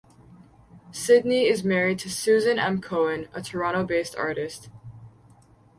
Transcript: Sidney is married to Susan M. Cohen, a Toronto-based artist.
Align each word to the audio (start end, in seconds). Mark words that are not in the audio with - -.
Sidney 0.91 1.45
is 1.45 1.63
married 1.63 1.99
to 1.99 2.09
Susan 2.09 2.57
M. 2.57 2.81
Cohen, 2.81 3.27
a 3.35 3.41
Toronto-based 3.43 4.15
artist. 4.15 4.71